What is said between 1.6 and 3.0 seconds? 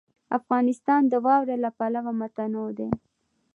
له پلوه متنوع دی.